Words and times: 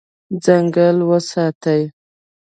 ځنګل 0.43 0.97
وساتئ. 1.09 1.81